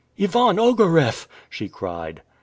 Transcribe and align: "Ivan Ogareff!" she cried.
"Ivan 0.19 0.57
Ogareff!" 0.57 1.27
she 1.47 1.69
cried. 1.69 2.23